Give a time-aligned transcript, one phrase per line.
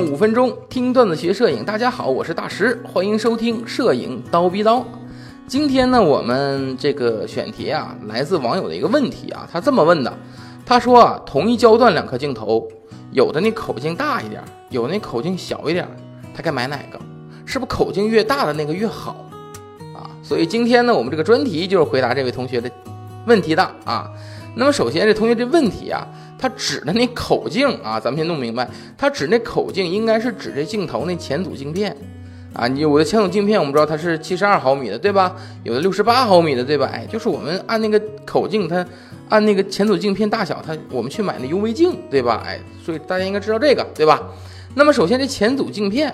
[0.00, 1.62] 五分钟听段子学摄影。
[1.62, 4.82] 大家好，我是大石，欢迎收听摄影刀逼刀。
[5.46, 10.12] 今天呢，我们这个选题啊，来自网友的一个问题啊，他这么问的，
[10.64, 12.66] 他说啊，同一焦段两颗镜头，
[13.12, 15.86] 有的那口径大一点，有那口径小一点，
[16.34, 16.98] 他该买哪个？
[17.44, 19.26] 是不是口径越大的那个越好
[19.94, 20.08] 啊？
[20.22, 22.70] 所以今天呢，我们这个专题就是回答这位同学的
[23.26, 24.10] 问题的啊。
[24.54, 26.06] 那么首先，这同学这问题啊，
[26.38, 28.68] 他指的那口径啊，咱们先弄明白，
[28.98, 31.96] 他指那口径应该是指这镜头那前组镜片。
[32.52, 35.36] 啊，你有的前组镜片我们知道它是七十二毫米的，对吧？
[35.62, 36.90] 有的六十八毫米的，对吧？
[36.92, 38.84] 哎，就是我们按那个口径，它
[39.28, 42.42] 按那个前组镜片大小，它我们去买那 UV 镜，对吧？
[42.44, 44.20] 哎，所以大家应该知道这个，对吧？
[44.74, 46.12] 那么首先这前组镜片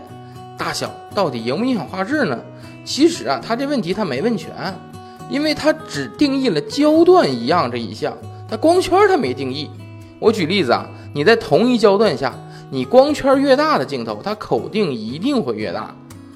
[0.59, 2.39] 大小到底影不影响画质呢？
[2.85, 4.53] 其实啊，他这问题他没问全，
[5.30, 8.16] 因为它只定义了焦段一样这一项，
[8.48, 9.71] 它光圈它没定义。
[10.19, 12.33] 我举例子啊，你在同一焦段下，
[12.71, 15.95] 你光圈越大的镜头，它口径一定会越大。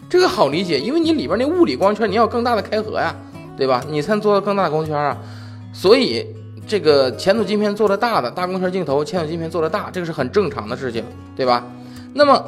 [0.08, 3.14] 这个好理解，因为你里边那物理光圈，你要更大的开合呀，
[3.56, 3.82] 对吧？
[3.88, 5.16] 你才能做到更大的光圈啊。
[5.72, 6.26] 所以
[6.66, 11.04] 这个前组镜片做的大的大光圈镜头，前组镜片做的大，这个是很正常的事情，
[11.36, 11.64] 对吧？
[12.12, 12.44] 那么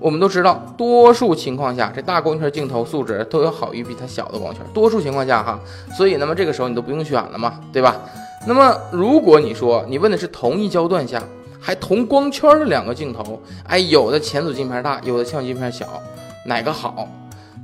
[0.00, 4.62] 我们都知道，多数情况下，这大光圈镜头素质都要好于比它小的光圈。
[4.74, 5.58] 多数情况下哈，
[5.96, 7.96] 所以那么这个时候你都不用选了嘛，对吧？
[8.46, 11.22] 那么如果你说你问的是同一焦段下
[11.58, 15.86] 还同光圈的两个镜头，哎，有的前组镜片大，有的前组镜片小。
[16.46, 17.08] 哪个好？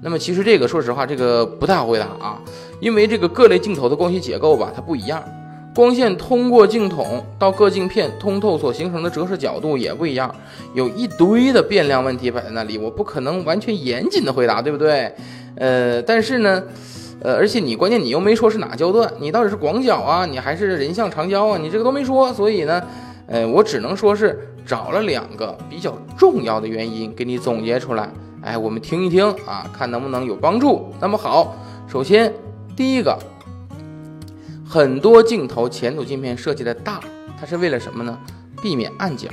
[0.02, 2.40] 那么其实这个说实话，这个不太好回答啊，
[2.80, 5.22] 因为这个各类镜头的光学结构吧，它不一样，
[5.74, 10.34] 光线通过镜筒到各镜片通透所形成的折射角度也不一样，
[10.74, 15.12] 有一堆的变量问题摆在那里，我不可能完全严谨的回答，对不对？
[15.56, 16.62] 呃，但是呢，
[17.22, 22.82] 呃，而且你关键你又没说是哪焦段，你到底是广角啊，你还是人像长焦啊，你这个都没说，所以呢，
[23.26, 28.10] 呃，我只能说是找了两个比较重要的原因给你总结出来。
[28.42, 30.92] 哎，我们听一听啊，看能不能有帮助。
[31.00, 31.54] 那么好，
[31.86, 32.32] 首先
[32.76, 33.18] 第一个，
[34.72, 37.00] 很多镜头前组镜片设计的大，
[37.36, 38.16] 它是为了什么呢？
[38.62, 39.28] 避免暗角。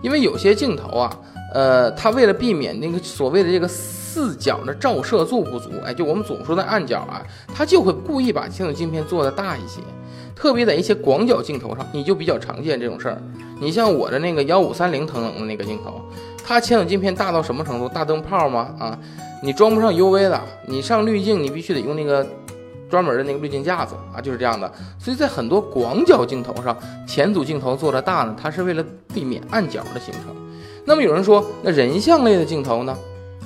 [0.00, 1.18] 因为有些镜头啊，
[1.52, 7.20] 呃，它为了避免那个所谓的这个四角的照射度不足，哎，就我们总说的暗角啊，
[7.54, 9.82] 它就会故意把前组镜片做的大一些。
[10.34, 13.20] 特别在一些广角镜头上，你就比较常见这种事儿。
[13.60, 16.00] 你像我的那个幺五三零腾龙的那个镜头。
[16.42, 17.86] 它前组镜片大到什么程度？
[17.86, 18.74] 大灯泡吗？
[18.78, 18.98] 啊，
[19.42, 22.26] 你装不上 UV 的，你上滤镜你必须得用那个
[22.88, 24.70] 专门的那个滤镜架子啊，就是这样的。
[24.98, 26.76] 所以在很多广角镜头上，
[27.06, 30.34] 前组镜头做的大呢，它是为了避免暗角的形成。
[30.84, 32.96] 那么有人说，那人像类的镜头呢？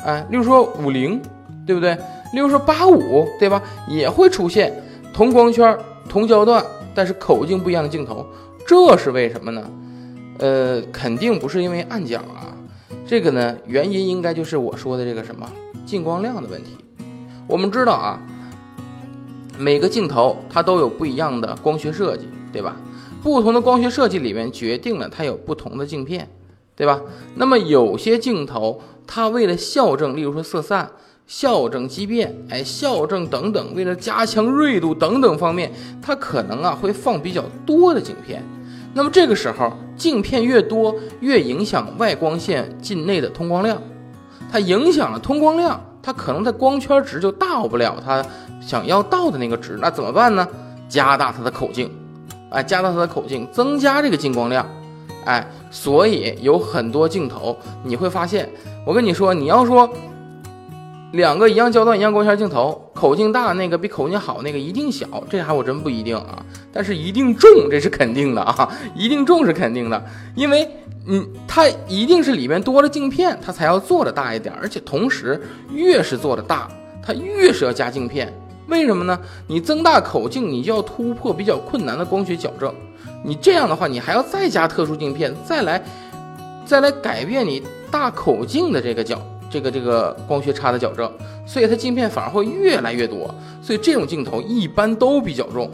[0.04, 1.20] 哎，例如说五零，
[1.66, 1.96] 对不对？
[2.32, 3.62] 例如说八五，对吧？
[3.88, 4.72] 也会出现
[5.12, 5.76] 同光圈、
[6.08, 6.64] 同焦段，
[6.94, 8.26] 但是口径不一样的镜头，
[8.66, 9.62] 这是为什么呢？
[10.38, 12.54] 呃，肯定不是因为暗角啊。
[13.06, 15.46] 这个呢，原因应该就是我说的这个什么
[15.84, 16.76] 进光量的问题。
[17.46, 18.18] 我们知道啊，
[19.62, 22.74] 每个镜头它都有不一样的光学设计，对吧？
[23.22, 26.28] 不同的光学设计里面决定了它有不同的镜片，
[26.74, 27.00] 对吧？
[27.36, 30.90] 那么有些镜头它为了校正，例如说色散、
[31.28, 38.42] 校正畸变，哎，校正等等，为了加强锐度等等方面，它可能啊会放比较多的镜片。
[38.94, 43.80] 那么这个时候，镜片越多，越影响外光线进内的通光量，
[44.50, 48.24] 它影响了通光量，它可能在光圈值就到不了它
[48.60, 50.46] 想要到的那个值，那怎么办呢？
[50.88, 51.90] 加大它的口径，
[52.50, 54.66] 哎，加大它的口径，增加这个进光量，
[55.24, 58.48] 哎，所以有很多镜头你会发现，
[58.86, 59.88] 我跟你说，你要说。
[61.12, 66.40] 两个一样焦段、一样光圈镜头，口径大那个比口径好那个一定小，这还我真不一定啊。
[66.72, 70.00] 但是一定重，这是肯定的啊， 一定重是肯定的，
[70.36, 70.68] 因为
[71.08, 74.54] 嗯，它一定是里面多了镜片，它才要做的大一点。
[74.54, 75.42] 而且同时，
[75.72, 76.68] 越是做的大，
[77.04, 78.32] 它越是要加镜片。
[78.68, 79.18] 为什么呢？
[79.48, 82.72] 你增大口径，你就要突破比较困难的光学矫正。
[83.24, 85.84] 你这样的话，你还要再加特殊镜片，再来
[86.64, 87.60] 再来改变你
[87.90, 89.20] 大口径的这个角。
[89.52, 91.12] 这个这个光学差的矫正，
[91.46, 93.32] 所以它镜片反而会越来越多，
[93.62, 95.70] 所以这种镜头一般都比较重，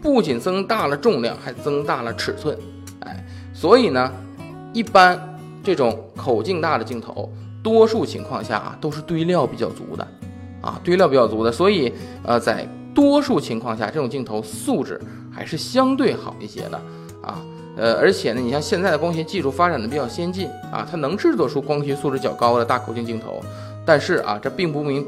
[0.00, 2.56] 不仅增大了重量，还增大了尺寸，
[3.00, 3.22] 哎，
[3.52, 4.10] 所以呢，
[4.72, 7.30] 一般这种口径大的镜头，
[7.62, 10.08] 多数情况下啊都是堆料比较足的，
[10.62, 11.92] 啊堆料比较足的，所以
[12.24, 14.98] 呃在多数情况下，这种镜头素质
[15.30, 16.80] 还是相对好一些的，
[17.22, 17.44] 啊。
[17.78, 23.40] 呃，而且呢，你像现在的光学技术发展的比较先进啊，它能制作出光学素质较高的大口径镜头，
[23.86, 25.06] 但是啊，这并不明，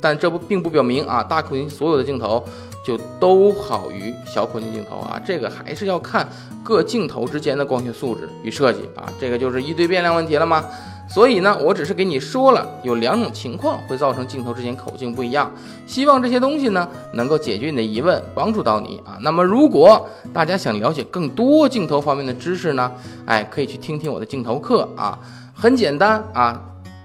[0.00, 2.44] 但这不并不表明啊，大口径所有的镜头
[2.84, 6.28] 就都好于小口径镜头啊，这个还是要看
[6.62, 10.64] 各镜头之间的光学素质与设计啊，这个就是一堆变量问题了吗？
[11.12, 15.52] 所以呢，我只是给你说了有两种情况会造成镜头之间口径不一样，
[15.86, 19.18] 希望这些东西呢能够解决你的疑问，帮助到你啊。
[19.20, 22.90] 那么如果大家想了解更多镜头方面的知识呢，
[23.26, 25.18] 哎，可以去听听我的镜头课啊，
[25.54, 26.58] 很简单啊，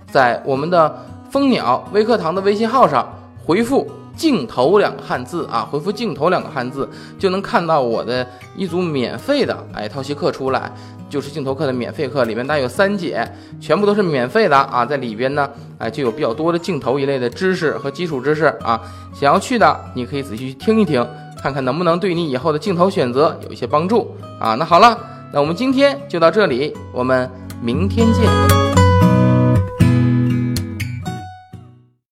[0.10, 3.06] 在我们的蜂鸟微课堂的微信号上
[3.46, 3.86] 回复
[4.18, 8.28] “镜头”两个汉字啊，回复“镜头”两个汉字就能看到我的
[8.58, 10.72] 一组免费的哎套系课出来。
[11.10, 13.26] 就是镜头课的免费课，里面大概有三节，
[13.62, 18.82] 全部都是免费的啊，在里边呢，哎，就有比较多的镜头一类的知识和基础知识啊。
[19.14, 21.08] 想要去的，你可以仔细去听一听，
[21.42, 24.56] 看看能不能对你以后的镜头选择有一些帮助啊。
[24.56, 25.00] 那好了，
[25.32, 27.32] 那我们今天就到这里，我们
[27.62, 28.67] 明天见。